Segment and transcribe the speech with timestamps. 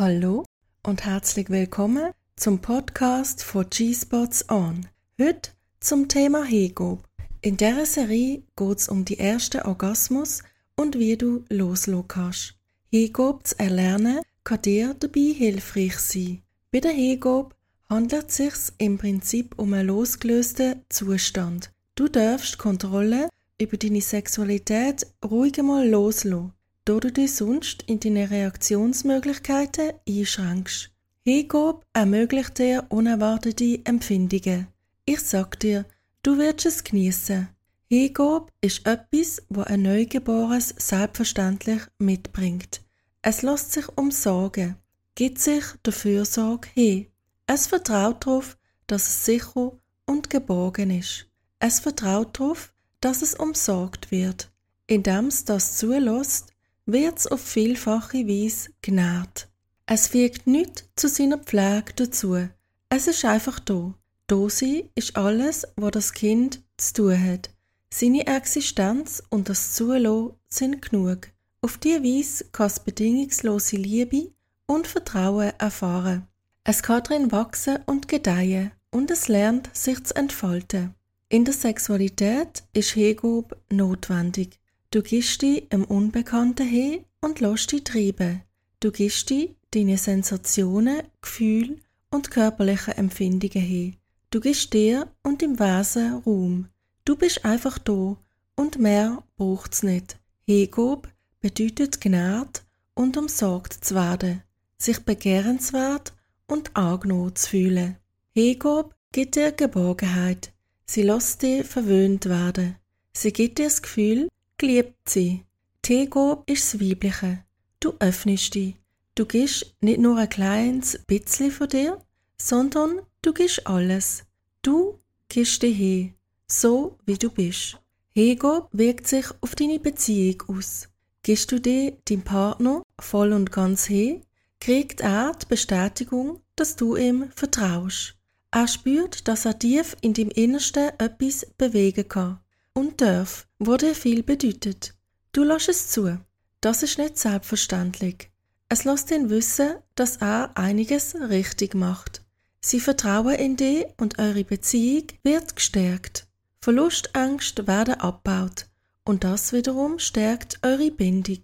[0.00, 0.44] Hallo
[0.84, 4.86] und herzlich willkommen zum Podcast von G-Spots On.
[5.20, 7.02] Heute zum Thema Hegop.
[7.40, 10.44] In dieser Serie geht es um die ersten Orgasmus
[10.76, 12.54] und wie du loslassen kannst.
[12.92, 16.42] Hegop zu erlernen kann dir dabei hilfreich sein.
[16.70, 17.56] Bei der Hegop
[17.88, 21.72] handelt es sich im Prinzip um einen losgelösten Zustand.
[21.96, 23.30] Du darfst Kontrolle
[23.60, 26.52] über deine Sexualität ruhig mal loslassen
[26.88, 30.90] da du dich sonst in deine Reaktionsmöglichkeiten einschränkst.
[31.22, 34.68] Hingabe ermöglicht dir unerwartete Empfindungen.
[35.04, 35.84] Ich sag dir,
[36.22, 37.50] du wirst es genießen.
[37.90, 42.80] Hingabe ist etwas, wo ein Neugeborenes selbstverständlich mitbringt.
[43.20, 44.76] Es lässt sich umsorgen,
[45.14, 47.08] gibt sich der Fürsorge hin.
[47.46, 49.72] Es vertraut darauf, dass es sicher
[50.06, 51.26] und geborgen ist.
[51.58, 54.50] Es vertraut darauf, dass es umsorgt wird.
[54.86, 56.54] Indem es das zulässt,
[56.88, 59.48] wird's auf vielfache Weise genährt.
[59.86, 62.48] Es fügt nichts zu seiner Pflege dazu.
[62.88, 63.94] Es ist einfach da.
[64.26, 67.50] Da sein ist alles, was das Kind zu tun hat.
[67.92, 71.28] Seine Existenz und das Zulassen sind genug.
[71.62, 74.30] Auf diese Weise kann es bedingungslose Liebe
[74.66, 76.26] und Vertrauen erfahren.
[76.64, 80.94] Es kann darin wachsen und gedeihen und es lernt, sich zu entfalten.
[81.30, 84.58] In der Sexualität ist Hingabe notwendig.
[84.90, 88.40] Du gibst dich im Unbekannten hin und lässt dich treiben.
[88.80, 91.76] Du gibst dich deine Sensationen, Gefühle
[92.10, 93.96] und körperlichen Empfindungen hin.
[94.30, 96.68] Du gibst dir und dem Wesen Raum.
[97.04, 98.16] Du bist einfach da
[98.56, 100.18] und mehr braucht's nicht.
[100.46, 104.42] Hingabe bedeutet genährt und umsorgt zu werden,
[104.78, 106.14] sich begehrenswert
[106.46, 107.96] und angenommen zu fühlen.
[108.34, 110.54] Hingabe gibt dir Geborgenheit.
[110.86, 112.76] Sie lässt dich verwöhnt werden.
[113.12, 115.44] Sie gibt dir das Gefühl, geliebt sein.
[115.82, 117.44] Tego ist das Weibliche.
[117.80, 118.74] Du öffnest dich.
[119.14, 121.98] Du gibst nicht nur ein kleines bisschen von dir,
[122.36, 124.24] sondern du gibst alles.
[124.62, 124.98] Du
[125.28, 126.14] gibst dich hin,
[126.46, 127.78] so wie du bist.
[128.14, 130.88] Hego wirkt sich auf deine Beziehung aus.
[131.22, 134.22] Gibst du dir deinem Partner voll und ganz hin,
[134.60, 138.16] kriegt er die Bestätigung, dass du ihm vertraust.
[138.50, 142.40] Er spürt, dass er tief in dem Innersten etwas bewegen kann
[142.78, 144.94] und darf, dir viel bedeutet.
[145.32, 146.18] Du lässt es zu.
[146.60, 148.30] Das ist nicht selbstverständlich.
[148.68, 152.22] Es lässt ihn wissen, dass er einiges richtig macht.
[152.60, 156.28] Sie vertrauen in dich und eure Beziehung wird gestärkt.
[156.60, 158.66] Verlustängste werden abgebaut
[159.04, 161.40] und das wiederum stärkt eure Bindung.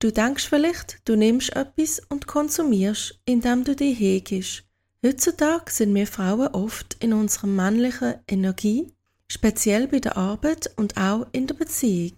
[0.00, 4.64] Du denkst vielleicht, du nimmst etwas und konsumierst, indem du dich hegst.
[5.02, 8.94] Heutzutage sind wir Frauen oft in unserer männlichen Energie
[9.28, 12.12] speziell bei der Arbeit und auch in der Beziehung.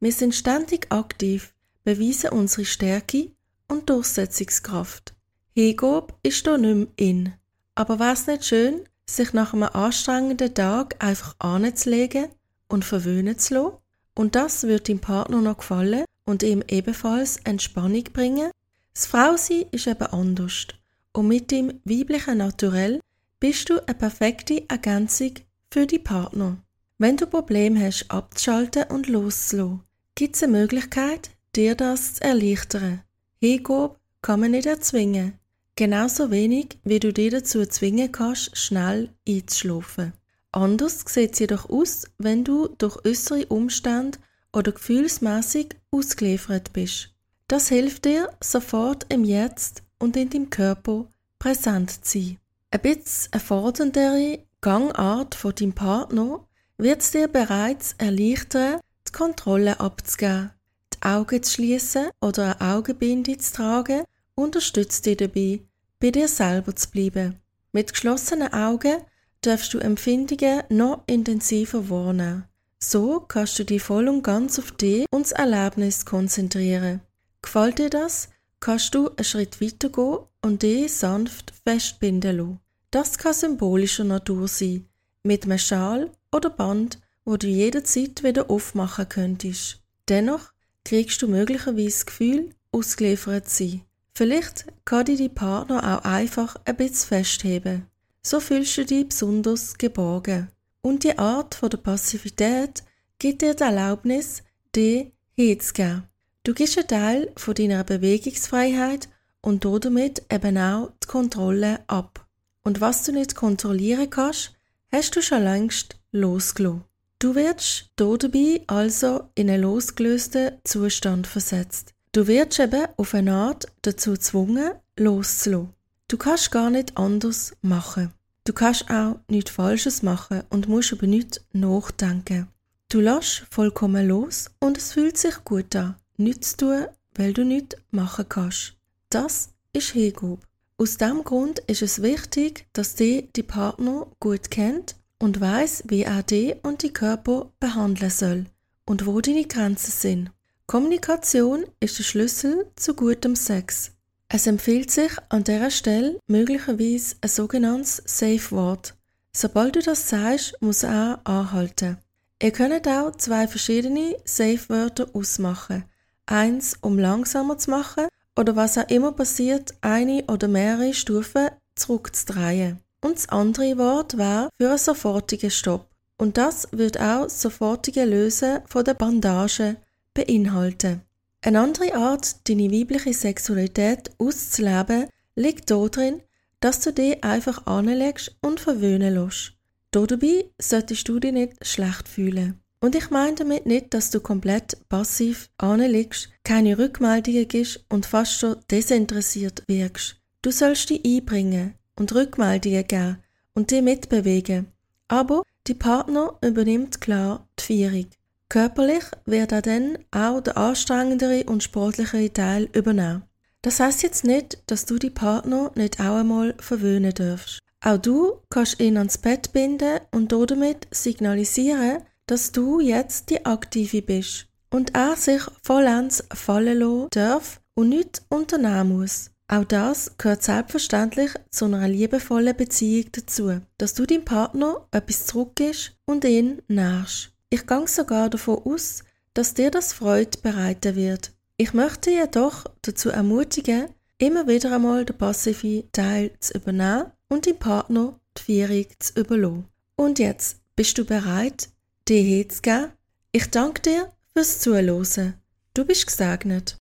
[0.00, 1.52] Wir sind ständig aktiv,
[1.84, 3.30] beweisen unsere Stärke
[3.68, 5.14] und Durchsetzungskraft.
[5.54, 7.32] Hingabe ist hier nicht mehr in.
[7.74, 12.28] Aber wäre es nicht schön, sich nach einem anstrengenden Tag einfach anzulegen
[12.68, 13.76] und verwöhnen zu lassen?
[14.14, 18.50] Und das wird dem Partner noch gefallen und ihm ebenfalls Entspannung bringen?
[18.94, 20.66] Das Frausein ist eben anders.
[21.12, 23.00] Und mit dem weiblichen Naturell
[23.40, 25.34] bist du eine perfekte Ergänzung
[25.70, 26.58] für die Partner.
[26.98, 29.82] Wenn du Probleme hast, abzuschalten und loszulassen,
[30.14, 33.02] gibt es eine Möglichkeit, dir das zu erleichtern.
[33.40, 35.38] Hingabe kann man nicht erzwingen.
[35.76, 40.12] Genauso wenig, wie du dir dazu zwingen kannst, schnell einzuschlafen.
[40.50, 44.18] Anders sieht es jedoch aus, wenn du durch äußere Umstände
[44.52, 47.10] oder gefühlsmäßig ausgeliefert bist.
[47.46, 51.06] Das hilft dir, sofort im Jetzt und in deinem Körper
[51.38, 52.38] präsent zu sein.
[52.70, 56.44] Ein bisschen erforderndere Gangart von deinem Partner
[56.78, 60.50] wird es dir bereits erleichtern, die Kontrolle abzugeben.
[60.94, 64.02] Die Augen zu schließen oder eine Augenbinde zu tragen,
[64.34, 65.60] unterstützt dich dabei,
[66.00, 67.36] bei dir selber zu bleiben.
[67.72, 68.98] Mit geschlossenen Augen
[69.42, 72.44] darfst du Empfindungen noch intensiver wahrnehmen.
[72.80, 77.00] So kannst du dich voll und ganz auf dich und das Erlebnis konzentrieren.
[77.42, 82.60] Gefällt dir das, kannst du einen Schritt weiter gehen und dich sanft festbinden lassen.
[82.90, 84.86] Das kann symbolischer Natur sein,
[85.22, 89.82] mit einem Schal oder Band, wo du jederzeit wieder aufmachen könntest.
[90.08, 90.52] Dennoch
[90.84, 93.82] kriegst du möglicherweise das Gefühl, ausgeliefert zu sein.
[94.14, 97.86] Vielleicht kann dich dein Partner auch einfach ein bisschen festheben.
[98.22, 100.48] So fühlst du dich besonders geborgen.
[100.80, 102.82] Und die Art von der Passivität
[103.18, 104.42] gibt dir die Erlaubnis,
[104.74, 106.04] dich hinzugeben.
[106.42, 109.08] Du gibst einen Teil von deiner Bewegungsfreiheit
[109.42, 112.27] und damit eben auch die Kontrolle ab.
[112.64, 114.54] Und was du nicht kontrollieren kannst,
[114.90, 116.84] hast du schon längst losgelassen.
[117.18, 121.94] Du wirst hier dabei also in einen losgelösten Zustand versetzt.
[122.12, 125.74] Du wirst eben auf eine Art dazu gezwungen, loszulassen.
[126.06, 128.12] Du kannst gar nicht anders machen.
[128.44, 132.48] Du kannst auch nichts Falsches machen und musst über nichts nachdenken.
[132.88, 137.44] Du lässt vollkommen los und es fühlt sich gut an, nichts zu tun, weil du
[137.44, 138.76] nichts machen kannst.
[139.10, 140.38] Das ist Hingabe.
[140.80, 146.02] Aus diesem Grund ist es wichtig, dass die die Partner gut kennt und weiß, wie
[146.02, 148.46] er die und die Körper behandeln soll
[148.86, 150.30] und wo deine Grenzen sind.
[150.66, 153.90] Kommunikation ist der Schlüssel zu gutem Sex.
[154.28, 158.94] Es empfiehlt sich an dieser Stelle möglicherweise ein sogenanntes Safe Word.
[159.32, 161.98] Sobald du das sagst, muss er anhalten.
[162.40, 165.86] Ihr könnt auch zwei verschiedene Safe-Wörter ausmachen.
[166.26, 168.06] Eins, um langsamer zu machen
[168.38, 172.78] oder was auch immer passiert, eine oder mehrere Stufen zurückzudrehen.
[173.00, 175.88] Und das andere Wort wäre für einen sofortigen Stopp.
[176.18, 179.76] Und das wird auch das sofortige Lösen von der Bandage
[180.14, 181.02] beinhalten.
[181.42, 186.22] Eine andere Art, deine weibliche Sexualität auszuleben, liegt darin,
[186.60, 189.52] dass du dich einfach anlegst und verwöhnen lässt.
[189.90, 192.60] Dabei solltest du dich nicht schlecht fühlen.
[192.80, 198.38] Und ich meine damit nicht, dass du komplett passiv anlegst, keine Rückmeldungen gibst und fast
[198.38, 200.16] schon desinteressiert wirkst.
[200.42, 203.18] Du sollst dich einbringen und Rückmeldungen geben
[203.54, 204.68] und dich mitbewegen.
[205.08, 208.06] Aber die Partner übernimmt klar die Führung.
[208.48, 213.24] Körperlich wird er dann auch der anstrengendere und sportlichere Teil übernehmen.
[213.62, 217.58] Das heißt jetzt nicht, dass du die Partner nicht auch einmal verwöhnen darfst.
[217.84, 224.02] Auch du kannst ihn ans Bett binden und damit signalisieren, dass du jetzt die Aktive
[224.02, 229.30] bist und er sich vollends fallen lassen darf und nichts unternehmen muss.
[229.48, 235.92] Auch das gehört selbstverständlich zu einer liebevollen Beziehung dazu, dass du deinem Partner etwas zurückgibst
[236.04, 237.32] und ihn nährst.
[237.48, 241.32] Ich gehe sogar davon aus, dass dir das Freude bereiten wird.
[241.56, 243.86] Ich möchte jedoch dazu ermutigen,
[244.18, 249.64] immer wieder einmal den passiven Teil zu übernehmen und deinem Partner die Führung zu überlassen.
[249.96, 251.70] Und jetzt bist du bereit,
[252.08, 252.92] dir hinzugeben?
[253.32, 255.34] Ich danke dir fürs Zuhören.
[255.74, 256.78] Du bist gesegnet.